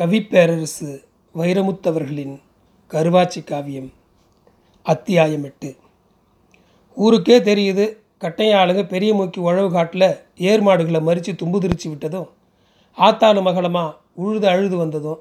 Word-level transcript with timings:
கவிப்பேரரசு 0.00 0.86
வைரமுத்தவர்களின் 1.34 2.38
கருவாச்சி 2.90 3.44
காவியம் 3.44 3.92
அத்தியாயம் 4.82 5.44
எட்டு. 5.44 5.76
ஊருக்கே 6.94 7.38
தெரியுது 7.38 7.84
கட்டைய 8.20 8.54
ஆளுங்க 8.60 8.88
பெரிய 8.88 9.14
மூக்கி 9.14 9.38
உழவு 9.38 9.70
காட்டில் 9.72 10.16
ஏர் 10.36 10.62
மாடுகளை 10.62 11.00
மறித்து 11.00 11.34
தும்பு 11.34 11.60
திரிச்சு 11.60 11.84
விட்டதும் 11.84 12.28
ஆத்தாளு 12.96 13.42
மகளமா 13.48 13.94
உழுது 14.14 14.48
அழுது 14.48 14.76
வந்ததும் 14.76 15.20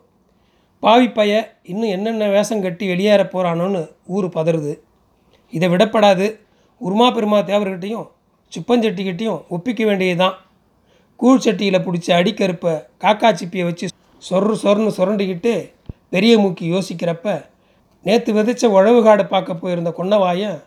பாவிப்பைய 0.84 1.44
இன்னும் 1.64 1.90
என்னென்ன 1.90 2.28
வேஷம் 2.28 2.62
கட்டி 2.62 2.88
வெளியேற 2.88 3.24
போகிறானோன்னு 3.24 3.92
ஊர் 4.06 4.26
பதறுது. 4.26 4.80
இதை 5.50 5.70
விடப்படாது 5.70 6.40
உருமா 6.82 7.10
பெருமா 7.12 7.42
தேவர்கிட்டையும் 7.52 8.10
சுப்பஞ்சட்டிக்கிட்டையும் 8.52 9.48
ஒப்பிக்க 9.50 9.86
வேண்டியதுதான். 9.86 10.38
கூழ் 11.16 11.40
சட்டியில் 11.40 11.86
பிடிச்ச 11.86 12.08
அடிக்கருப்பை 12.08 12.74
காக்கா 13.00 13.38
சிப்பியை 13.40 13.64
வச்சு 13.64 13.98
சொர்ரு 14.28 14.56
சொர்னு 14.64 14.92
சுரண்டிக்கிட்டு 14.98 15.54
பெரிய 16.14 16.34
மூக்கி 16.40 16.66
யோசிக்கிறப்ப 16.74 17.30
நேற்று 18.06 18.32
விதைச்ச 18.38 18.66
உழவு 18.78 19.00
காடு 19.04 19.24
பார்க்க 19.26 19.62
போயிருந்த 19.62 19.92
கொன்னவாயன் 19.98 20.58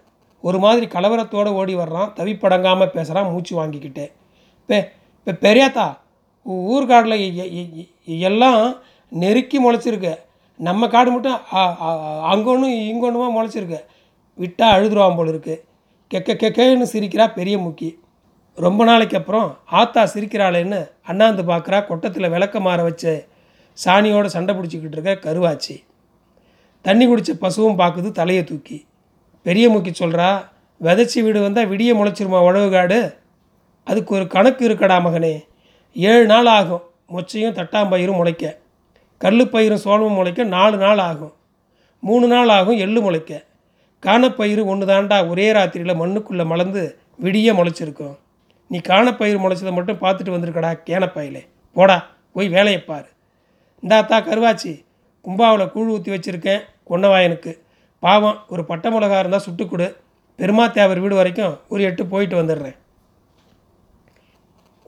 ஒரு 0.45 0.59
மாதிரி 0.65 0.87
கலவரத்தோடு 0.95 1.51
ஓடி 1.61 1.75
வர்றான் 1.81 2.13
தவிப்படங்காமல் 2.19 2.93
பேசுகிறான் 2.95 3.31
மூச்சு 3.33 3.53
வாங்கிக்கிட்டே. 3.59 4.07
இப்போ 4.61 4.77
இப்போ 5.19 5.33
பெரியாத்தா 5.47 5.87
ஊர்காடில் 6.75 7.17
எல்லாம் 8.29 8.61
நெருக்கி 9.13 9.59
முளைச்சிருக்கு. 9.65 10.15
நம்ம 10.61 10.89
காடு 10.95 11.11
மட்டும் 11.15 11.39
அங்கொன்று 12.33 12.69
இங்கொன்றுமா 12.91 13.29
முளைச்சிருக்கு. 13.37 13.81
விட்டால் 14.39 14.75
அழுதுருவான் 14.77 15.19
போல் 15.19 15.33
இருக்கு. 15.33 15.55
கெக்க 16.11 16.33
கெக்கேன்னு 16.43 16.87
சிரிக்கிறா 16.95 17.27
பெரிய 17.39 17.57
மூக்கி. 17.65 17.91
ரொம்ப 18.59 18.85
நாளைக்கு 18.91 19.17
அப்புறம் 19.21 19.49
ஆத்தா 19.81 20.03
சிரிக்கிறாளேன்னு 20.15 20.81
அண்ணாந்து 21.11 21.43
பார்க்குறா 21.53 21.79
கொட்டத்தில் 21.91 22.33
விளக்க 22.35 22.57
மாற 22.67 22.81
வச்சு 22.89 23.13
சாணியோட 23.85 24.25
சண்டை 24.25 24.55
பிடிச்சிக்கிட்டு 24.55 24.99
இருக்க 24.99 25.33
கருவாச்சி. 25.33 25.85
தண்ணி 26.83 27.07
குடித்த 27.07 27.35
பசுவும் 27.35 27.79
பார்க்குது 27.79 28.11
தலையை 28.11 28.45
தூக்கி. 28.45 28.87
பெரிய 29.43 29.71
மூக்கி 29.71 29.93
சொல்கிறா 29.99 30.51
விதைச்சி 30.83 31.23
வீடு 31.23 31.43
வந்தால் 31.43 31.71
விடிய 31.71 31.95
முளைச்சிருமா 31.95 32.41
உழவு 32.41 32.71
காடு? 32.71 33.17
அதுக்கு 33.85 34.15
ஒரு 34.15 34.27
கணக்கு 34.27 34.69
இருக்கடா 34.69 34.99
மகனே. 35.01 35.45
ஏழு 35.95 36.27
நாள் 36.27 36.47
ஆகும் 36.47 36.83
மொச்சையும் 37.09 37.55
தட்டாம்பயிரும் 37.55 38.17
முளைக்க. 38.17 38.59
கல்லுப்பயிரும் 39.25 39.83
சோளமும் 39.85 40.13
முளைக்க 40.13 40.45
நாலு 40.45 40.77
நாள் 40.77 40.99
ஆகும். 40.99 41.33
மூணு 42.01 42.27
நாள் 42.27 42.49
ஆகும் 42.49 42.77
எள்ளு 42.77 43.01
முளைக்க. 43.01 43.45
காணப்பயிறு 44.07 44.65
ஒன்று 44.65 44.87
தாண்டா 44.87 45.29
ஒரே 45.29 45.53
ராத்திரியில் 45.53 45.95
மண்ணுக்குள்ளே 45.95 46.45
மலர்ந்து 46.45 46.99
விடிய 47.23 47.53
முளைச்சிருக்கும். 47.55 48.19
நீ 48.69 48.79
காணப்பயிர் 48.79 49.41
முளைச்சதை 49.41 49.73
மட்டும் 49.73 50.01
பார்த்துட்டு 50.01 50.35
வந்திருக்கடா 50.35 50.79
கேனப்பயிலே 50.87 51.47
போடா 51.75 52.07
போய் 52.33 52.49
வேலையை 52.49 52.81
பாரு. 52.81 53.07
இந்தாத்தா 53.83 54.17
கருவாச்சி. 54.29 54.73
கும்பாவில் 55.25 55.73
கூழ் 55.75 55.91
ஊற்றி 55.95 56.11
வச்சுருக்கேன் 56.13 56.63
கொன்னவாயனுக்கு 56.91 57.53
பாவம் 58.03 58.39
ஒரு 58.49 58.63
பட்டை 58.65 58.89
மிளகா 58.93 59.19
இருந்தால் 59.23 59.45
சுட்டு 59.47 59.65
கொடு. 59.67 59.89
பெருமா 60.39 60.73
தேவர் 60.73 61.01
வீடு 61.01 61.15
வரைக்கும் 61.15 61.59
ஒரு 61.69 61.83
எட்டு 61.83 62.07
போயிட்டு 62.07 62.37
வந்துடுறேன். 62.41 62.77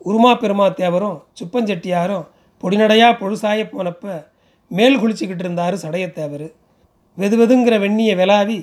உருமா 0.05 0.31
பெருமா 0.41 0.65
தேவரும் 0.81 1.17
சுப்பஞ்செட்டியாரும் 1.39 2.25
பொடிநடையாக 2.63 3.13
பொழுசாய 3.21 3.63
போனப்ப 3.71 4.13
மேல் 4.71 4.99
குளிச்சுக்கிட்டு 5.01 5.43
இருந்தார் 5.45 5.75
சடையத்தேவர். 5.83 6.47
வெது 7.17 7.35
வெதுங்கிற 7.41 7.75
வெண்ணியை 7.79 8.15
விளாவி 8.21 8.59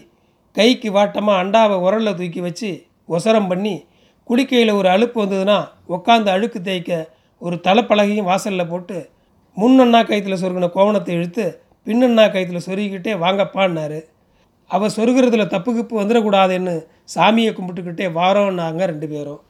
கைக்கு 0.57 0.89
வாட்டமாக 0.91 1.41
அண்டாவை 1.43 1.77
உரலில் 1.87 2.17
தூக்கி 2.17 2.41
வச்சு 2.41 2.71
ஒசரம் 3.09 3.49
பண்ணி 3.49 3.75
குளிக்கையில் 4.31 4.73
ஒரு 4.73 4.89
அழுப்பு 4.89 5.19
வந்ததுன்னா 5.23 5.59
உட்காந்து 5.89 6.31
அழுக்கு 6.31 6.59
தேய்க்க 6.63 7.09
ஒரு 7.39 7.57
தலைப்பலகையும் 7.67 8.29
வாசலில் 8.31 8.71
போட்டு 8.73 8.99
முன்னண்ணா 9.57 10.03
கைத்தில் 10.03 10.41
சொருகின 10.43 10.69
கோவணத்தை 10.69 11.15
இழுத்து 11.15 11.61
பின்னண்ணா 11.87 12.33
கைத்தில் 12.33 12.67
சொருகிக்கிட்டே 12.67 13.15
வாங்கப்பான்னாரு 13.15 14.01
அவர் 14.71 14.95
சொருகிறதுல 14.97 15.47
தப்பு 15.47 15.75
கிப்பு 15.75 15.95
வந்துடக்கூடாதுன்னு 16.01 16.75
சாமியை 17.15 17.53
கும்பிட்டுக்கிட்டே 17.53 18.13
வாரோன்னாங்க 18.13 18.85
ரெண்டு 18.87 19.09
பேரும். 19.09 19.41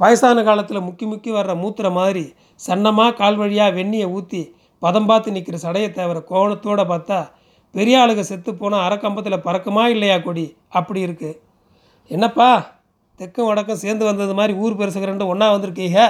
வயசான 0.00 0.42
காலத்தில் 0.42 0.80
முக்கி 0.80 1.06
முக்கி 1.06 1.30
வர்ற 1.30 1.54
மூத்திர 1.54 1.90
மாதிரி 1.90 2.34
சன்னமாக 2.60 3.12
கால் 3.12 3.36
வழியாக 3.36 3.70
வெந்நியை 3.70 4.06
ஊற்றி 4.06 4.54
பதம் 4.82 5.06
பார்த்து 5.06 5.32
நிற்கிற 5.32 5.58
சடையை 5.62 5.92
தேவர 5.92 6.18
கோவணத்தோடு 6.30 6.84
பார்த்தா 6.92 7.30
பெரிய 7.74 8.00
ஆளுங்க 8.00 8.20
செத்து 8.20 8.54
போனால் 8.54 8.84
அறக்கம்பத்தில் 8.86 9.44
பறக்குமா 9.44 9.88
இல்லையா 9.88 10.18
கொடி? 10.18 10.56
அப்படி 10.68 11.06
இருக்குது 11.06 11.38
என்னப்பா 12.10 12.50
தெற்கும் 13.20 13.46
வடக்கும் 13.46 13.76
சேர்ந்து 13.76 14.04
வந்தது 14.04 14.34
மாதிரி 14.34 14.52
ஊர் 14.52 14.78
பெருசுகிறண்டு 14.78 15.26
ஒன்றா 15.26 15.48
வந்திருக்கீங்க? 15.52 16.00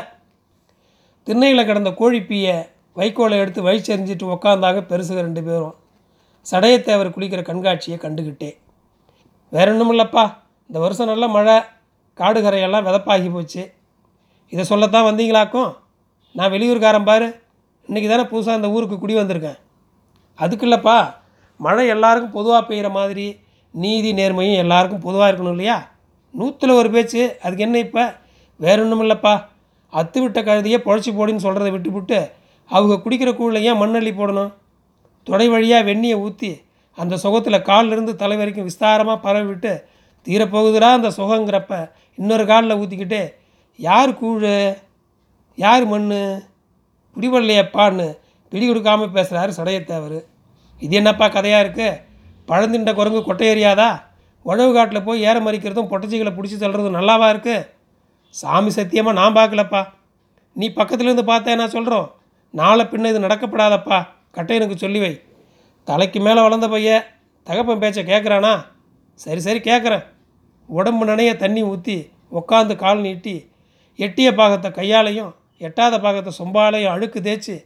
திண்ணையில் 1.27 1.67
கிடந்த 1.67 1.91
கோழிப்பீயை 1.91 2.57
வைக்கோலை 3.01 3.37
எடுத்து 3.43 3.61
வழிச்செறிஞ்சிட்டு 3.67 4.25
உக்காந்தாங்க 4.35 4.81
பெருசுக 4.91 5.21
ரெண்டு 5.27 5.43
பேரும். 5.49 5.75
சடையத்தேவர் 6.47 7.15
குளிக்கிற 7.15 7.43
கண்காட்சியை 7.49 7.97
கண்டுக்கிட்டே 8.05 8.51
வேற 9.53 9.67
ஒன்றும் 9.73 9.93
இல்லைப்பா 9.95 10.25
இந்த 10.71 10.79
வருஷம் 10.85 11.11
நல்ல 11.13 11.25
மழை 11.37 11.57
காடு 12.19 12.41
கரையெல்லாம் 12.45 12.87
விதப்பாகி 12.89 13.29
போச்சு. 13.35 13.63
இதை 14.53 14.65
சொல்லத்தான் 14.71 15.07
வந்தீங்களாக்கும்? 15.09 15.71
நான் 16.35 16.53
வெளியூர்காரன் 16.55 17.09
பாரு 17.09 17.29
இன்றைக்கி 17.89 18.09
தானே 18.09 18.25
புதுசாக 18.33 18.59
இந்த 18.61 18.69
ஊருக்கு 18.75 18.97
குடி 18.99 19.15
வந்திருக்கேன். 19.19 19.59
அதுக்கு 20.39 20.67
இல்லைப்பா 20.67 20.97
மழை 21.61 21.85
எல்லாருக்கும் 21.95 22.37
பொதுவாக 22.37 22.63
பெய்கிற 22.69 22.89
மாதிரி 22.99 23.27
நீதி 23.75 24.11
நேர்மையும் 24.21 24.61
எல்லாருக்கும் 24.65 25.05
பொதுவாக 25.07 25.29
இருக்கணும் 25.31 25.57
இல்லையா? 25.57 25.79
நூற்றில் 26.35 26.79
ஒரு 26.81 26.91
பேச்சு 26.95 27.23
அதுக்கு 27.43 27.65
என்ன 27.67 27.79
இப்போ? 27.87 28.05
வேற 28.61 28.77
ஒன்றும் 28.85 29.03
இல்லைப்பா 29.05 29.35
அத்து 29.93 30.19
விட்ட 30.23 30.41
கழுதியே 30.49 30.79
பொழைச்சி 30.87 31.11
போடுன்னு 31.19 31.45
சொல்கிறத 31.47 31.71
விட்டுவிட்டு 31.77 32.19
அவங்க 32.77 32.95
குடிக்கிற 33.05 33.31
கூழில் 33.39 33.67
ஏன் 33.69 33.81
மண்ணள்ளி 33.83 34.13
போடணும்? 34.17 34.53
தொடை 35.27 35.47
வழியாக 35.55 35.87
வெந்நியை 35.89 36.17
ஊற்றி 36.25 36.51
அந்த 36.99 37.15
சுகத்தில் 37.25 37.67
காலிலிருந்து 37.69 38.13
தலை 38.23 38.37
வரைக்கும் 38.41 38.69
விஸ்தாரமாக 38.69 39.23
பரவி 39.25 39.49
விட்டு 39.51 39.73
தீரப்போகுதுடா 40.27 40.89
அந்த 40.99 41.09
சுகங்கிறப்ப 41.19 41.75
இன்னொரு 42.19 42.45
காலில் 42.51 42.79
ஊற்றிக்கிட்டு 42.81 43.21
யார் 43.79 44.13
கூழு? 44.21 44.55
யார் 45.59 45.85
மண் 45.93 46.09
பிடிபடலையப்பான்னு 47.17 48.07
பிடி 48.53 48.65
கொடுக்காமல் 48.67 49.15
பேசுகிறாரு 49.17 49.53
சடையத்தேவர். 49.59 50.19
இது 50.83 50.95
என்னப்பா 51.01 51.27
கதையாக 51.37 51.65
இருக்குது 51.65 51.99
பழந்திண்ட 52.49 52.91
குரங்கு 52.99 53.21
கொட்டை 53.25 53.47
எறியாதா? 53.53 53.91
உழவு 54.47 54.71
காட்டில் 54.77 55.07
போய் 55.07 55.25
ஏற 55.29 55.37
மறிக்கிறதும் 55.47 55.91
பொட்டச்சிகளை 55.91 56.31
பிடிச்சி 56.35 56.57
தள்ளுறதும் 56.61 56.97
நல்லாவா 56.99 57.27
இருக்குது 57.35 57.67
சாமி 58.35 58.71
சத்தியமாக 58.77 59.19
நான் 59.21 59.37
பார்க்கலப்பா. 59.39 59.83
நீ 60.57 60.67
பக்கத்துலேருந்து 60.79 61.27
பார்த்தா 61.33 61.57
நான் 61.63 61.77
சொல்கிறோம் 61.77 62.09
நாளை 62.55 62.85
பின்ன 62.85 63.09
இது 63.13 63.27
நடக்கப்படாதப்பா. 63.27 63.99
கட்டையனுக்கு 64.37 64.77
சொல்லி 64.77 64.99
வை 64.99 65.13
தலைக்கு 65.89 66.21
மேலே 66.21 66.41
வளர்ந்த 66.47 66.69
பையன் 66.69 67.07
தகப்பன் 67.47 67.83
பேச்சை 67.83 68.03
கேட்குறானா 68.05 68.53
சரி 69.21 69.41
சரி 69.41 69.61
கேட்குறேன் 69.61 70.05
உடம்பு 70.69 71.05
நனைய 71.07 71.31
தண்ணி 71.37 71.63
ஊற்றி 71.63 71.97
உட்காந்து 72.41 72.75
கால் 72.77 73.01
நீட்டி 73.01 73.35
எட்டிய 73.99 74.29
பாகத்தை 74.35 74.71
கையாலையும் 74.71 75.33
எட்டாத 75.59 75.95
பாகத்தை 76.01 76.33
சொம்பாலையும் 76.39 76.93
அழுக்கு 76.95 77.21
தேய்ச்சி 77.21 77.57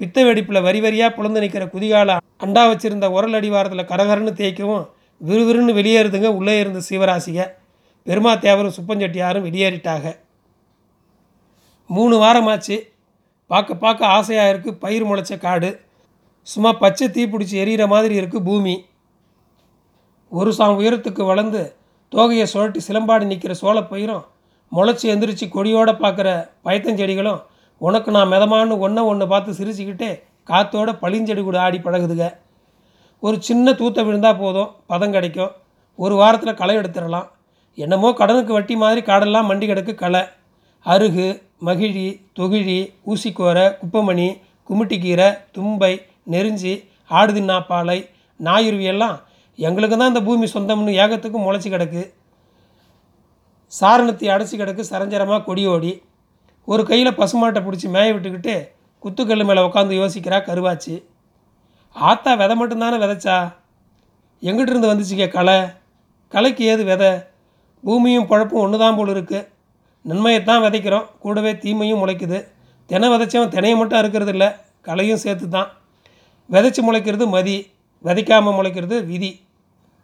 பித்த 0.00 0.24
வெடிப்பில் 0.24 0.62
வரி 0.62 0.80
வரியாக 0.80 1.14
புலந்து 1.14 1.40
நிற்கிற 1.40 1.64
குதிகால 1.66 2.16
அண்டா 2.44 2.62
வச்சிருந்த 2.70 3.06
உரல் 3.16 3.36
அடிவாரத்தில் 3.38 3.90
கரகரன்னு 3.90 4.32
தேய்க்கவும் 4.40 4.86
விறுவிறுன்னு 5.20 5.76
வெளியேறுதுங்க 5.78 6.30
உள்ளே 6.38 6.54
இருந்த 6.58 6.80
சிவராசிக. 6.88 7.38
பெருமா 8.06 8.32
தேவரும் 8.46 8.76
சுப்பஞ்செட்டியாரும் 8.78 9.46
வெளியேறிட்டாக. 9.48 10.04
மூணு 11.90 12.16
வாரமாச்சு. 12.24 12.76
பார்க்க 13.50 13.82
பார்க்க 13.84 14.12
ஆசையாக 14.16 14.52
இருக்குது 14.52 14.80
பயிர் 14.82 15.06
முளைச்ச 15.08 15.34
காடு. 15.38 15.70
சும்மா 16.46 16.70
பச்சை 16.82 17.06
தீ 17.10 17.22
பிடிச்சி 17.32 17.56
எரியிற 17.62 17.84
மாதிரி 17.92 18.14
இருக்குது 18.20 18.46
பூமி. 18.48 18.74
ஒரு 20.32 20.50
சாம் 20.58 20.78
உயரத்துக்கு 20.80 21.22
வளர்ந்து 21.30 21.62
தோகையை 22.12 22.46
சுழட்டி 22.52 22.80
சிலம்பாடி 22.86 23.24
நிற்கிற 23.32 23.52
சோளப்பயிரும் 23.60 24.24
முளைச்சி 24.72 25.06
எந்திரிச்சு 25.12 25.46
கொடியோடு 25.48 25.92
பார்க்குற 26.02 26.28
பயத்தஞ்செடிகளும் 26.66 27.40
உனக்கு 27.80 28.10
நான் 28.16 28.32
மிதமானு 28.32 28.74
ஒன்றை 28.86 29.02
ஒன்று 29.10 29.26
பார்த்து 29.32 29.58
சிரிச்சுக்கிட்டே 29.58 30.10
காற்றோட 30.48 30.90
பளிஞ்செடி 31.02 31.42
கூட 31.44 31.58
ஆடி 31.66 31.78
பழகுதுங்க 31.78 32.26
ஒரு 33.22 33.36
சின்ன 33.40 33.72
தூத்த 33.72 33.98
விழுந்தால் 34.04 34.40
போதும் 34.40 34.72
பதம் 34.86 35.14
கிடைக்கும். 35.16 35.52
ஒரு 35.98 36.14
வாரத்தில் 36.20 36.58
களை 36.60 36.74
எடுத்துடலாம். 36.76 37.28
என்னமோ 37.78 38.08
கடனுக்கு 38.20 38.52
வட்டி 38.52 38.74
மாதிரி 38.76 39.00
காடெல்லாம் 39.00 39.48
மண்டி 39.50 39.66
கிடக்கு 39.68 39.94
களை. 40.02 40.22
அருகு 40.86 41.26
மகிழி 41.66 42.06
தொகிழி 42.38 42.78
ஊசிக்கோரை 43.10 43.76
குப்பமணி 43.80 44.26
குமிட்டிக்கீரை 44.70 45.28
தும்பை 45.54 45.92
நெருஞ்சி 46.22 46.72
ஆடுதின்னா 47.10 47.66
பாலை 47.66 47.96
ஞாயிறுவி 48.40 48.84
எல்லாம் 48.84 49.16
எங்களுக்கு 49.58 49.96
தான் 49.96 50.08
இந்த 50.08 50.22
பூமி 50.22 50.46
சொந்தம்னு 50.46 50.92
ஏகத்துக்கும் 51.02 51.46
முளைச்சி 51.46 51.70
கிடக்கு. 51.70 52.02
சாரணத்தை 53.72 54.28
அடைச்சி 54.34 54.56
கிடக்கு 54.56 54.84
சரஞ்சரமாக 54.90 55.44
கொடியோடி 55.46 55.92
ஒரு 56.68 56.82
கையில் 56.90 57.18
பசுமாட்டை 57.20 57.62
பிடிச்சி 57.64 57.88
மேய 57.88 58.12
விட்டுக்கிட்டு 58.14 58.56
குத்துக்கல் 59.02 59.46
மேலே 59.48 59.64
உட்காந்து 59.68 60.00
யோசிக்கிறா 60.00 60.38
கருவாச்சி. 60.48 60.94
ஆத்தா 61.96 62.34
விதை 62.34 62.56
மட்டும்தானே 62.60 62.98
விதைச்சா? 63.04 63.38
எங்கிட்ட 64.42 64.70
இருந்து 64.70 65.28
களை? 65.36 65.58
களைக்கு 66.28 66.64
ஏது 66.64 66.84
விதை? 66.84 67.12
பூமியும் 67.84 68.26
பழப்பும் 68.26 68.62
ஒன்று 68.64 68.78
தான் 68.78 68.96
போல் 68.98 69.12
இருக்குது 69.14 69.48
நன்மையைத்தான் 70.04 70.62
விதைக்கிறோம். 70.64 71.06
கூடவே 71.18 71.58
தீமையும் 71.58 72.00
முளைக்குது. 72.02 72.38
தினை 72.86 73.08
விதைச்சவன் 73.08 73.48
தினையை 73.48 73.76
மட்டும் 73.78 74.00
அறுக்கிறது 74.00 74.28
இல்லை 74.28 74.48
களையும் 74.82 75.22
சேர்த்து 75.24 75.48
தான் 75.48 75.68
விதைச்சி 76.50 76.80
முளைக்கிறது 76.86 77.26
மதி 77.28 77.56
விதைக்காமல் 78.04 78.56
முளைக்கிறது 78.58 78.96
விதி. 79.06 79.40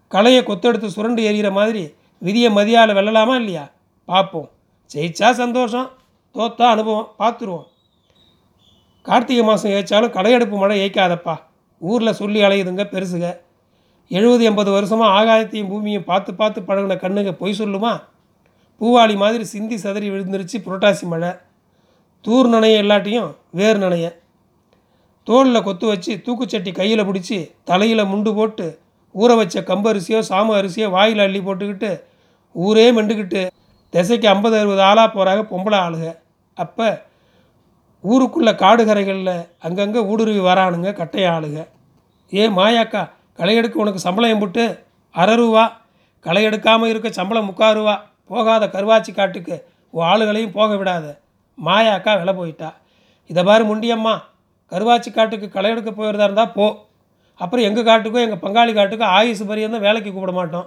களையை 0.08 0.42
கொத்தெடுத்து 0.42 0.86
சுரண்டு 0.86 1.22
எறிகிற 1.30 1.52
மாதிரி 1.52 1.82
விதியை 2.22 2.50
மதியால் 2.52 2.96
வெல்லலாமா 2.98 3.34
இல்லையா? 3.34 3.64
பார்ப்போம். 4.04 4.48
ஜெயிச்சா 4.94 5.30
சந்தோஷம் 5.30 5.88
தோத்தா 6.34 6.66
அனுபவம் 6.74 7.10
பார்த்துருவோம். 7.18 7.66
கார்த்திகை 9.02 9.44
மாதம் 9.44 9.70
ஏய்ச்சாலும் 9.70 10.14
களையெடுப்பு 10.16 10.56
மழை 10.58 10.74
ஏய்க்காதப்பா. 10.80 11.34
ஊரில் 11.78 12.12
சொல்லி 12.12 12.40
அலையுதுங்க 12.42 12.84
பெருசுக. 12.94 13.26
எழுபது 14.08 14.44
எண்பது 14.44 14.70
வருஷமாக 14.70 15.14
ஆகாயத்தையும் 15.18 15.68
பூமியும் 15.68 16.04
பார்த்து 16.04 16.34
பார்த்து 16.34 16.60
பழகின 16.60 16.96
கண்ணுங்க 16.96 17.32
பொய் 17.32 17.58
சொல்லுமா? 17.60 17.92
பூவாளி 18.80 19.14
மாதிரி 19.16 19.44
சிந்தி 19.44 19.76
சதறி 19.76 20.08
விழுந்துருச்சு 20.10 20.58
புரட்டாசி 20.66 21.06
மழை. 21.12 21.30
தூர் 22.24 22.48
நனைய 22.54 22.82
எல்லாட்டையும் 22.84 23.30
வேர் 23.58 23.80
நனைய. 23.84 24.06
தோளில் 25.26 25.64
கொத்து 25.66 25.86
வச்சு 25.86 26.12
தூக்குச்சட்டி 26.26 26.70
கையில் 26.72 27.06
பிடிச்சி 27.08 27.38
தலையில் 27.70 28.10
முண்டு 28.12 28.30
போட்டு 28.34 28.66
ஊற 29.14 29.30
வச்ச 29.40 29.62
கம்பு 29.68 29.88
அரிசியோ 29.92 30.20
சாம 30.30 30.54
அரிசியோ 30.60 30.86
வாயில் 30.96 31.22
அள்ளி 31.24 31.40
போட்டுக்கிட்டு 31.46 31.90
ஊரே 32.54 32.86
மெண்டுக்கிட்டு 32.96 33.42
திசைக்கு 33.92 34.26
ஐம்பது 34.28 34.56
அறுபது 34.60 34.82
ஆளாக 34.88 35.08
போகிறாங்க 35.16 35.42
பொம்பளை 35.52 35.78
ஆளுக. 35.86 36.04
அப்போ 36.56 36.88
ஊருக்குள்ளே 38.04 38.52
காடு 38.54 38.82
கரைகளில் 38.84 39.34
அங்கங்கே 39.66 40.00
ஊடுருவி 40.10 40.42
வரானுங்க 40.48 40.90
கட்டைய 41.00 41.26
ஆளுக. 41.36 41.58
ஏ 42.32 42.44
மாயாக்கா 42.58 43.02
களை 43.38 43.54
எடுக்க 43.60 43.84
உனக்கு 43.84 44.06
சம்பளம் 44.06 44.32
எம்பிட்டு? 44.34 44.64
அரை 45.14 45.34
ரூபா 45.40 45.64
களை 46.24 46.42
எடுக்காமல் 46.48 46.90
இருக்க 46.92 47.08
சம்பளம் 47.18 47.48
முக்கால் 47.50 47.76
ரூபா 47.78 47.94
போகாத 48.30 48.64
கருவாச்சி 48.74 49.12
காட்டுக்கு 49.14 49.54
உன் 49.90 50.06
ஆளுகளையும் 50.10 50.56
போக 50.58 50.74
விடாத. 50.74 51.06
மாயா 51.58 51.92
அக்கா 51.94 52.12
விலை 52.14 52.34
போயிட்டா. 52.34 52.68
இதை 53.30 53.42
பாரு 53.48 53.64
முண்டியம்மா. 53.70 54.14
கருவாச்சி 54.72 55.10
காட்டுக்கு 55.12 55.46
களை 55.48 55.70
எடுக்க 55.70 55.90
போயிருந்தா 55.90 56.26
இருந்தால் 56.28 56.52
போ. 56.52 56.66
அப்புறம் 57.40 57.66
எங்கள் 57.68 57.86
காட்டுக்கும் 57.88 58.24
எங்கள் 58.26 58.42
பங்காளி 58.44 58.72
காட்டுக்கும் 58.74 59.12
ஆயுசு 59.16 59.44
பரியந்தம் 59.46 59.84
வேலைக்கு 59.86 60.10
கூப்பிட 60.12 60.32
மாட்டோம். 60.38 60.66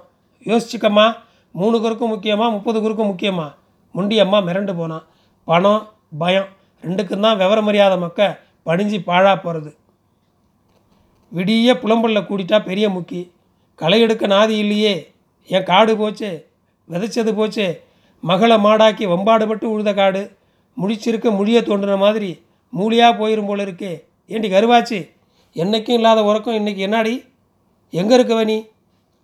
யோசிச்சுக்கம்மா. 0.50 1.06
மூணு 1.56 1.78
குறுக்கும் 1.82 2.14
முக்கியமா 2.14 2.46
முப்பது 2.56 2.78
குறுக்கும் 2.82 3.10
முக்கியமா? 3.12 3.48
முண்டியம்மா 3.96 4.38
மிரண்டு 4.48 4.74
போனான் 4.78 5.06
பணம் 5.48 5.84
பயம் 6.22 6.50
ரெண்டுக்கும் 6.84 7.26
தான் 7.26 7.40
விவரம் 7.42 7.68
அறியாத 7.68 7.96
மக்க 7.98 8.22
படிஞ்சு 8.68 8.98
பாழா 9.10 9.34
போகிறது 9.44 9.72
விடிய 11.32 11.74
புலம்பல்ல 11.84 12.20
கூடிட்டா 12.30 12.58
பெரிய 12.70 12.86
முக்கி. 12.90 13.22
களை 13.80 14.00
எடுக்க 14.06 14.24
நாதி 14.28 14.56
இல்லையே. 14.64 14.96
என் 15.50 15.70
காடு 15.70 15.94
போச்சு. 15.98 16.30
விதைச்சது 16.90 17.32
போச்சே. 17.40 17.80
மகளை 18.20 18.58
மாடாக்கி 18.58 19.08
வம்பாடுபட்டு 19.08 19.80
உழுத 19.80 19.94
காடு. 19.94 20.36
முடிச்சிருக்க 20.82 21.36
முடிய 21.36 21.62
தோன்றுன 21.62 21.98
மாதிரி 21.98 22.42
மூலியாக 22.78 23.18
போயிடும் 23.18 23.46
போல 23.46 23.64
இருக்கே. 23.64 24.04
ஏண்டி 24.28 24.50
கருவாச்சு? 24.50 25.10
என்றைக்கும் 25.56 25.98
இல்லாத 26.00 26.24
உறக்கம் 26.24 26.54
இன்றைக்கி 26.54 26.80
என்னாடி? 26.88 27.26
எங்கே 27.90 28.18
இருக்கவ 28.18 28.44
நீ? 28.44 28.66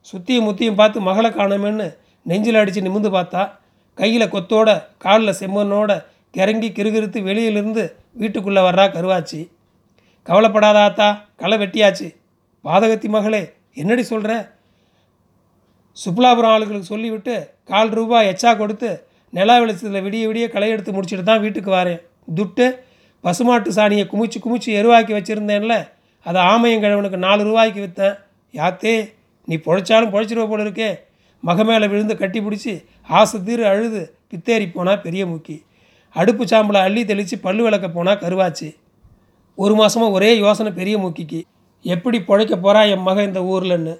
சுற்றியும் 0.02 0.44
முத்தியும் 0.44 0.76
பார்த்து 0.76 1.02
மகளை 1.02 1.30
காணோமேன்னு 1.30 1.96
நெஞ்சில் 2.24 2.56
அடித்து 2.56 2.82
நிமிந்து 2.82 3.10
பார்த்தா 3.14 3.52
கையில் 3.94 4.32
கொத்தோட 4.32 4.84
காலில் 4.98 5.36
செம்மனோட 5.40 6.04
கிறங்கி 6.38 6.70
கிருகிருத்து 6.72 7.24
வெளியிலிருந்து 7.24 7.96
வீட்டுக்குள்ளே 8.12 8.62
வர்றா 8.62 8.86
கருவாச்சி. 8.96 9.50
கவலைப்படாத 10.24 10.80
ஆத்தா 10.80 11.26
களை 11.36 11.58
வெட்டியாச்சு. 11.58 12.16
பாதகத்தி 12.64 13.08
மகளே 13.08 13.54
என்னடி 13.74 14.04
சொல்கிற 14.04 14.34
சுப்லாபுரம் 16.04 16.54
ஆளுகளுக்கு 16.56 16.92
சொல்லிவிட்டு 16.94 17.36
கால் 17.70 17.92
ரூபாய் 18.00 18.30
எச்சா 18.32 18.52
கொடுத்து 18.58 18.90
நிலா 19.34 19.56
வெளிச்சத்தில் 19.62 20.04
விடிய 20.06 20.24
விடிய 20.30 20.46
களை 20.54 20.70
எடுத்து 20.70 20.92
முடிச்சுட்டு 20.92 21.26
தான் 21.30 21.42
வீட்டுக்கு 21.46 21.72
வரேன். 21.72 22.00
துட்டு 22.38 22.68
பசுமாட்டு 23.24 23.70
சாணியை 23.78 24.06
குமிச்சு 24.12 24.40
குமிச்சு 24.46 24.70
எருவாக்கி 24.80 25.14
வச்சுருந்தேன்ல 25.18 25.76
அதை 26.26 26.40
ஆமையங்கிழவனுக்கு 26.52 27.20
நாலு 27.26 27.42
ரூபாய்க்கு 27.50 27.82
விற்றேன் 27.86 28.16
யாத்தே 28.54 28.94
நீ 29.48 29.56
பொழைச்சாலும் 29.66 30.14
பொழைச்சிருவ 30.14 30.46
போல 30.50 30.64
இருக்கே. 30.66 30.90
மக 31.44 31.64
மேலே 31.64 31.86
விழுந்து 31.92 32.16
கட்டி 32.22 32.40
பிடிச்சி 32.46 32.74
ஆசை 33.20 33.38
தீரு 33.48 33.64
அழுது 33.72 34.02
பித்தேறி 34.32 34.68
போனால் 34.70 35.02
பெரிய 35.06 35.24
மூக்கி. 35.26 35.56
அடுப்பு 36.16 36.44
சாம்பலை 36.52 36.80
அள்ளி 36.88 37.02
தெளித்து 37.06 37.36
பல்லு 37.46 37.62
விளக்க 37.64 37.88
போனால் 37.90 38.22
கருவாச்சு. 38.24 38.70
ஒரு 39.58 39.74
மாதமாக 39.82 40.16
ஒரே 40.18 40.32
யோசனை 40.38 40.72
பெரிய 40.80 40.98
மூக்கிக்கு. 40.98 41.42
எப்படி 41.86 42.18
பொழைக்க 42.30 42.56
போகிறா 42.56 42.82
என் 42.94 43.06
மகன் 43.10 43.30
இந்த 43.30 43.42
ஊர்லன்னு. 43.54 43.96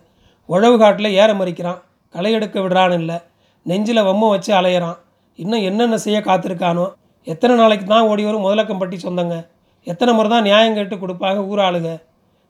உழவு 0.50 0.78
காட்டில் 0.78 1.18
ஏற 1.22 1.30
மறிக்கிறான். 1.34 1.80
களை 2.16 2.32
எடுக்க 2.38 2.58
விடுறான்னு 2.60 2.98
இல்லை. 3.02 3.18
நெஞ்சில் 3.66 4.08
வம்மம் 4.10 4.34
வச்சு 4.34 4.52
அலையிறான். 4.60 4.98
இன்னும் 5.40 5.66
என்னென்ன 5.70 5.98
செய்ய 6.06 6.20
காத்திருக்கானோ? 6.20 6.86
எத்தனை 7.32 7.54
நாளைக்கு 7.56 7.86
தான் 7.86 8.08
ஓடி 8.12 8.24
வரும் 8.28 8.46
முதலக்கம்பட்டி 8.46 8.98
சொந்தங்க? 9.06 9.36
எத்தனை 9.88 10.12
முறை 10.14 10.30
தான் 10.30 10.48
நியாயம் 10.48 10.78
கேட்டு 10.78 10.96
கொடுப்பாங்க 10.96 11.42
ஊராளுங்க 11.52 11.92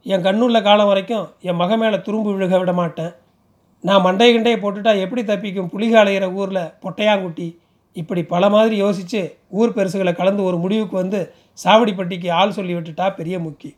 என் 0.05 0.23
கண்ணுள்ள 0.27 0.57
காலம் 0.67 0.89
வரைக்கும் 0.89 1.25
என் 1.47 1.59
மக 1.61 1.77
மேலே 1.77 1.97
துரும்பு 2.05 2.29
விழுக 2.35 2.57
விட 2.59 2.73
மாட்டேன். 2.73 3.11
நான் 3.83 4.05
மண்டை 4.05 4.27
கிண்டையை 4.33 4.57
போட்டுட்டா 4.61 4.91
எப்படி 5.03 5.21
தப்பிக்கும்? 5.23 5.69
புலிக 5.73 5.93
அலையிற 6.03 6.25
ஊரில் 6.39 6.61
பொட்டையாங்குட்டி. 6.83 7.47
இப்படி 7.95 8.21
பல 8.23 8.49
மாதிரி 8.49 8.75
யோசித்து 8.75 9.21
ஊர் 9.59 9.75
பெருசுகளை 9.77 10.13
கலந்து 10.15 10.41
ஒரு 10.43 10.57
முடிவுக்கு 10.57 10.95
வந்து 10.95 11.19
சாவடிப்பட்டிக்கு 11.63 12.29
ஆள் 12.39 12.55
சொல்லி 12.57 12.73
விட்டுட்டா 12.75 13.05
பெரிய 13.19 13.35
முக்கி. 13.39 13.71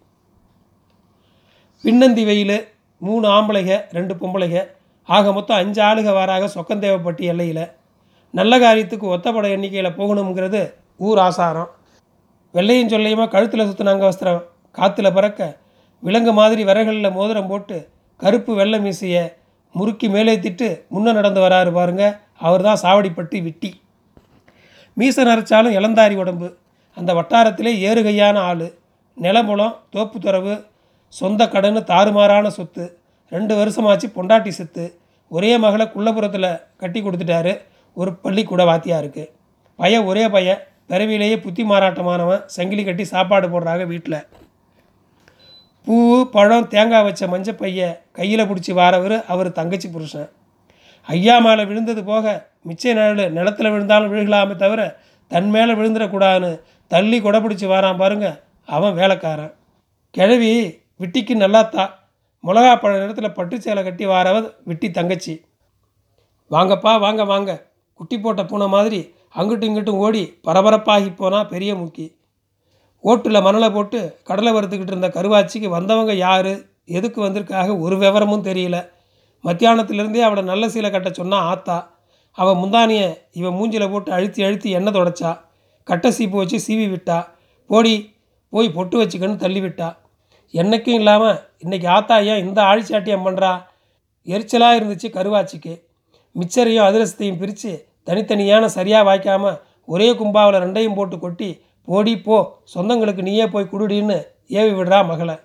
பின்னந்தி 1.83 2.25
வெயில் 2.29 2.57
மூணு 3.01 3.27
ஆம்பளைக 3.37 3.79
ரெண்டு 3.97 4.15
பொம்பளைக. 4.21 4.55
ஆக 5.03 5.31
மொத்தம் 5.31 5.57
அஞ்சு 5.57 5.81
ஆளுக 5.81 6.09
வாராக 6.13 6.49
சொக்கந்தேவப்பட்டி 6.55 7.21
எல்லையில். 7.21 7.71
நல்ல 8.31 8.59
காரியத்துக்கு 8.59 9.07
ஒத்தப்பட 9.15 9.49
எண்ணிக்கையில் 9.49 9.91
போகணுங்கிறது 9.91 10.73
ஊர் 10.97 11.17
ஆசாரம். 11.17 11.69
வெள்ளையும் 12.53 12.89
சொல்லையுமா 12.89 13.27
கழுத்தில் 13.27 13.59
சுற்றினாங்க 13.59 14.09
வஸ்திரம். 14.09 14.43
காற்றுல 14.75 15.13
பறக்க 15.13 15.57
விலங்கு 15.99 16.33
மாதிரி 16.33 16.63
விறகுகளில் 16.63 17.11
மோதிரம் 17.11 17.47
போட்டு 17.47 17.87
கருப்பு 18.17 18.55
வெள்ளை 18.55 18.79
மீசைய 18.79 19.33
முறுக்கி 19.71 20.09
மேலே 20.09 20.37
திட்டு 20.37 20.87
முன்னே 20.87 21.11
நடந்து 21.11 21.41
வராரு 21.41 21.71
பாருங்க. 21.71 22.19
அவர் 22.37 22.61
தான் 22.61 22.81
சாவடிப்பட்டி 22.81 23.41
விட்டி. 23.43 23.81
மீசை 24.93 25.25
நரைச்சாலும் 25.25 25.75
இளந்தாரி 25.79 26.15
உடம்பு. 26.15 26.57
அந்த 26.95 27.13
வட்டாரத்திலே 27.13 27.73
ஏறுகையான 27.89 28.37
ஆள். 28.39 28.73
நிலமுலம் 29.21 29.75
தோப்பு 29.89 30.19
துறவு 30.19 30.65
சொந்த 31.07 31.47
கடன் 31.47 31.75
தாறுமாறான 31.75 32.47
சொத்து. 32.47 32.99
ரெண்டு 33.33 33.53
வருஷமாச்சு 33.59 34.07
பொண்டாட்டி 34.15 34.51
செத்து 34.57 34.85
ஒரே 35.31 35.51
மகளை 35.63 35.85
குள்ளபுரத்தில் 35.85 36.51
கட்டி 36.81 36.99
கொடுத்துட்டாரு. 37.01 37.53
ஒரு 37.97 38.11
பள்ளிக்கூட 38.23 38.61
வாத்தியாருக்கு. 38.69 39.23
பையன் 39.79 40.07
ஒரே 40.09 40.23
பையன் 40.35 40.61
பிறவிலேயே 40.89 41.35
புத்தி 41.45 41.63
மாறாட்டமானவன் 41.63 42.41
சங்கிலி 42.55 42.83
கட்டி 42.85 43.03
சாப்பாடு 43.13 43.47
போடுறாங்க 43.47 43.83
வீட்டில் 43.91 44.19
பூ 45.87 45.95
பழம் 46.33 46.67
தேங்காய் 46.73 47.05
வச்ச 47.07 47.27
மஞ்சள் 47.27 47.59
பைய 47.61 47.87
கையில் 48.17 48.47
பிடிச்சி 48.49 48.73
வாரவர் 48.79 49.15
அவர் 49.33 49.49
தங்கச்சி 49.59 49.87
புருஷன். 49.89 50.29
ஐயா 51.07 51.35
மேலே 51.45 51.63
விழுந்தது 51.69 52.01
போக 52.03 52.33
மிச்ச 52.69 52.83
நிழல் 52.97 53.31
நிலத்தில் 53.37 53.71
விழுந்தாலும் 53.73 54.11
விழுகலாமே 54.13 54.55
தவிர 54.55 54.81
தன் 55.31 55.49
மேலே 55.49 55.73
விழுந்துடக்கூடாதுன்னு 55.79 56.51
தள்ளி 56.91 57.17
கொடை 57.21 57.39
பிடிச்சி 57.41 57.67
வாரான் 57.71 58.01
பாருங்க 58.03 58.27
அவன் 58.75 58.97
வேலைக்காரன். 58.99 59.53
கிழவி 60.15 60.51
விட்டிக்கு 61.01 61.35
நல்லாத்தா 61.43 61.85
மிளகா 62.47 62.79
பழ 62.79 62.99
நிறத்தில் 62.99 63.31
பட்டு 63.31 63.61
சேலை 63.61 63.83
கட்டி 63.83 64.05
வாரவ 64.05 64.53
விட்டி 64.63 64.91
தங்கச்சி. 64.91 65.45
வாங்கப்பா 66.51 66.99
வாங்க 66.99 67.25
வாங்க. 67.25 67.71
குட்டி 67.93 68.19
போட்ட 68.19 68.45
பூனை 68.45 68.67
மாதிரி 68.67 69.13
அங்கிட்டும் 69.35 69.67
இங்கிட்டும் 69.69 69.99
ஓடி 70.05 70.39
பரபரப்பாகி 70.43 71.15
போனால் 71.15 71.47
பெரிய 71.47 71.75
முக்கி. 71.75 72.15
ஓட்டில் 73.01 73.41
மணலை 73.41 73.69
போட்டு 73.69 74.17
கடலை 74.23 74.53
வறுத்துக்கிட்டு 74.53 74.87
இருந்த 74.87 75.07
கருவாச்சிக்கு 75.07 75.67
வந்தவங்க 75.67 76.13
யார்? 76.13 76.51
எதுக்கு 76.85 77.21
வந்திருக்காக 77.21 77.79
ஒரு 77.79 77.97
விவரமும் 77.97 78.43
தெரியல. 78.43 78.89
மத்தியானத்திலிருந்தே 79.43 80.21
அவளை 80.21 80.43
நல்ல 80.43 80.67
சீலை 80.67 80.91
கட்ட 80.91 81.09
சொன்னா 81.11 81.37
ஆத்தா. 81.37 81.99
அவள் 82.31 82.55
முந்தானியை 82.55 83.17
இவன் 83.31 83.53
மூஞ்சில 83.53 83.91
போட்டு 83.91 84.11
அழுத்தி 84.11 84.43
அழுத்தி 84.43 84.69
எண்ணெய் 84.69 84.93
தொடச்சா. 84.93 85.39
கட்டை 85.83 86.11
சீப்பு 86.11 86.37
வச்சு 86.37 86.57
சீவி 86.67 86.91
விட்டா. 86.91 87.25
போடி 87.67 88.15
போய் 88.49 88.71
பொட்டு 88.71 89.03
வச்சுக்கன்னு 89.03 89.35
தள்ளி 89.35 89.61
விட்டா. 89.61 89.95
என்னைக்கும் 90.53 90.97
இல்லாமல் 90.99 91.37
இன்றைக்கி 91.63 91.87
ஆத்தா 91.87 92.15
ஏன் 92.31 92.41
இந்த 92.45 92.59
ஆழிச்சாட்டியம் 92.69 93.25
பண்ணுறா 93.27 93.51
எரிச்சலாக 94.27 94.77
இருந்துச்சு 94.79 95.07
கருவாச்சிக்கு. 95.17 95.73
மிச்சரையும் 96.35 96.87
அதிரசத்தையும் 96.87 97.39
பிரித்து 97.41 97.71
தனித்தனியான 98.07 98.65
சரியாக 98.75 99.07
வாய்க்காமல் 99.07 99.59
ஒரே 99.87 100.07
கும்பாவில் 100.19 100.61
ரெண்டையும் 100.63 100.97
போட்டு 100.97 101.17
கொட்டி 101.19 101.49
போடி 101.87 102.13
போ 102.17 102.37
சொந்தங்களுக்கு 102.73 103.21
நீயே 103.21 103.45
போய் 103.53 103.71
குடுடின்னு 103.71 104.17
ஏவி 104.59 104.73
விடுறா 104.77 104.99
மகளை. 105.11 105.35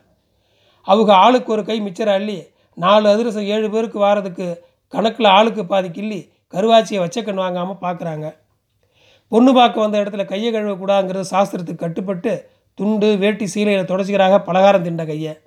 அவங்க 0.86 1.12
ஆளுக்கு 1.24 1.50
ஒரு 1.52 1.62
கை 1.68 1.76
மிச்சரை 1.86 2.12
அள்ளி 2.18 2.38
நாலு 2.76 3.06
அதிரசம் 3.14 3.48
ஏழு 3.54 3.68
பேருக்கு 3.70 3.98
வாரதுக்கு 3.98 4.48
கணக்கில் 4.92 5.34
ஆளுக்கு 5.36 5.62
பாதி 5.66 5.88
கிள்ளி 5.90 6.20
கருவாச்சியை 6.54 7.00
வச்ச 7.04 7.22
கண் 7.22 7.42
வாங்காமல் 7.44 7.82
பார்க்குறாங்க 7.84 8.26
பொண்ணு 9.32 9.52
பார்க்க 9.52 9.84
வந்த 9.84 9.96
இடத்துல 10.02 10.24
கையை 10.24 10.50
கழுவக்கூடாதுங்கிறது 10.52 11.32
சாஸ்திரத்துக்கு 11.32 11.84
கட்டுப்பட்டு 11.84 12.32
துண்டு 12.78 13.18
வேட்டி 13.18 13.46
சீலையில் 13.46 13.90
தொடச்சிக்கிறாக 13.90 14.38
பலகாரம் 14.44 14.82
திண்ட 14.82 15.04
கையை. 15.06 15.38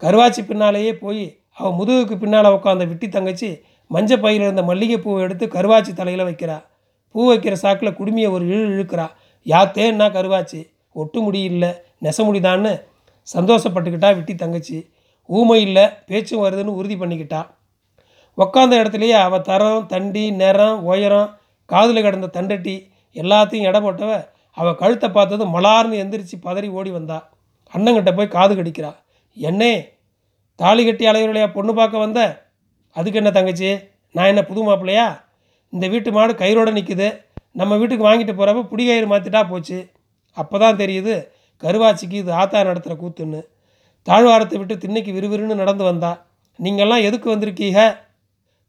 கருவாச்சி 0.00 0.42
பின்னாலேயே 0.46 0.96
போய் 0.96 1.38
அவள் 1.52 1.76
முதுகுக்கு 1.78 2.18
பின்னால் 2.18 2.44
உட்காந்த 2.44 2.86
விட்டி 2.86 3.08
தங்கச்சி 3.08 3.60
மஞ்சள் 3.86 4.20
பையில் 4.20 4.42
இருந்த 4.42 4.62
மல்லிகைப்பூவை 4.62 5.20
எடுத்து 5.20 5.46
கருவாச்சி 5.46 5.92
தலையில் 5.92 6.24
வைக்கிறா. 6.24 6.64
பூ 7.10 7.32
வைக்கிற 7.32 7.56
சாக்கில் 7.62 7.96
குடுமியை 7.98 8.30
ஒரு 8.30 8.44
இழு 8.44 8.64
இழுக்கிறா. 8.74 9.06
யாத்தேன்னா 9.46 10.06
கருவாச்சி? 10.16 10.60
ஒட்டு 10.92 11.20
முடி 11.20 11.40
இல்லை 11.40 11.68
நெச 12.02 12.18
முடிதான்னு? 12.18 12.72
சந்தோஷப்பட்டுக்கிட்டா 13.34 14.14
விட்டி 14.14 14.34
தங்கச்சி. 14.34 14.78
ஊமை 15.26 15.60
இல்லை 15.62 15.88
பேச்சும் 16.06 16.44
வருதுன்னு 16.44 16.78
உறுதி 16.78 16.96
பண்ணிக்கிட்டா. 16.96 17.46
உக்காந்த 18.38 18.74
இடத்துலையே 18.82 19.16
அவள் 19.26 19.40
தரம் 19.40 19.86
தண்டி 19.86 20.30
நிறம் 20.30 20.84
உயரம் 20.84 21.38
காதில் 21.64 22.02
கிடந்த 22.02 22.30
தண்டட்டி 22.40 22.74
எல்லாத்தையும் 23.14 23.68
எடை 23.68 23.80
போட்டவ 23.80 24.32
அவள் 24.56 24.80
கழுத்தை 24.82 25.08
பார்த்ததும் 25.10 25.54
மலார்னு 25.56 26.00
எந்திரிச்சு 26.02 26.36
பதறி 26.46 26.68
ஓடி 26.78 26.90
வந்தா. 26.96 27.18
அண்ணங்கிட்ட 27.74 28.10
போய் 28.18 28.34
காது 28.36 28.52
கடிக்கிறா. 28.58 28.90
என்னே 29.36 29.72
தாலி 30.60 30.82
கட்டி 30.84 31.04
அலையுறையா 31.10 31.46
பொண்ணு 31.56 31.72
பார்க்க 31.78 32.04
வந்த? 32.04 32.20
அதுக்கு 32.96 33.20
என்ன 33.20 33.30
தங்கச்சி? 33.38 33.70
நான் 34.16 34.30
என்ன 34.32 34.42
புது 34.50 34.60
மாப்பிள்ளையா? 34.66 35.06
இந்த 35.72 35.86
வீட்டு 35.92 36.10
மாடு 36.16 36.32
கயிறோடு 36.42 36.72
நிற்குது 36.78 37.08
நம்ம 37.60 37.72
வீட்டுக்கு 37.80 38.06
வாங்கிட்டு 38.08 38.34
போகிறப்ப 38.38 38.62
புடி 38.70 38.84
கயிறு 38.86 39.06
மாற்றிட்டா 39.12 39.40
போச்சு. 39.50 39.78
அப்போ 40.36 40.56
தான் 40.64 40.78
தெரியுது 40.82 41.14
கருவாச்சிக்கு 41.62 42.16
இது 42.22 42.30
ஆத்தா 42.42 42.62
நடத்துகிற 42.68 42.94
கூத்துன்னு. 43.02 43.40
தாழ்வாரத்தை 44.06 44.56
விட்டு 44.60 44.74
திண்ணைக்கு 44.84 45.10
விறுவிறுன்னு 45.16 45.60
நடந்து 45.62 45.84
வந்தா. 45.90 46.12
நீங்கள்லாம் 46.58 47.04
எதுக்கு 47.08 47.28
வந்திருக்கீங்க? 47.34 47.80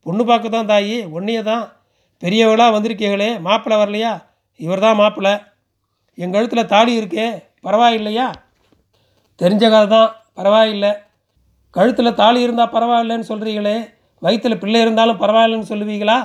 பொண்ணு 0.06 0.24
பார்க்க 0.30 0.56
தான் 0.56 0.70
தாயி 0.72 0.98
ஒன்றையே 1.18 1.42
தான் 1.52 1.64
பெரியவளாக 2.24 2.74
வந்திருக்கீங்களே 2.76 3.30
மாப்பிள்ளை 3.48 3.78
வரலையா? 3.82 4.14
இவர் 4.60 4.84
தான் 4.86 5.00
மாப்பிள்ளை. 5.02 5.34
என் 6.16 6.32
கழுத்தில் 6.32 6.66
தாலி 6.66 7.00
இருக்கே 7.00 7.26
பரவாயில்லையா? 7.64 8.28
தெரிஞ்ச 9.42 9.64
கதை 9.74 9.88
தான் 9.88 10.16
பரவாயில்லை. 10.34 10.92
கழுத்தில் 11.70 12.18
தாலி 12.22 12.42
இருந்தால் 12.42 12.72
பரவாயில்லைன்னு 12.72 13.28
சொல்கிறீங்களே 13.30 13.78
வயிற்றில் 14.20 14.60
பிள்ளை 14.60 14.82
இருந்தாலும் 14.82 15.20
பரவாயில்லைன்னு 15.20 15.72
சொல்லுவீங்களா? 15.72 16.18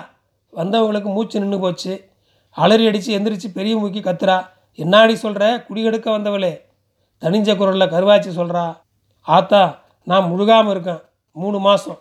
வந்தவங்களுக்கு 0.52 1.10
மூச்சு 1.16 1.40
நின்று 1.40 1.58
போச்சு. 1.60 2.10
அலறி 2.50 2.86
அடித்து 2.86 3.18
எந்திரிச்சு 3.18 3.48
பெரிய 3.54 3.76
மூக்கி 3.76 4.00
கத்துறா. 4.02 4.38
என்னாடி 4.76 5.12
சொல்கிற 5.12 5.64
குடிகெடுக்க 5.68 6.08
வந்தவளே. 6.10 6.52
தனிஞ்ச 7.20 7.56
குரலில் 7.56 7.92
கருவாச்சி 7.94 8.30
சொல்கிறா 8.40 8.64
ஆத்தா 9.20 9.62
நான் 10.04 10.30
முழுகாமல் 10.30 10.70
இருக்கேன். 10.70 11.02
மூணு 11.32 11.58
மாதம் 11.58 12.00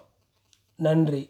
நன்றி. 0.75 1.29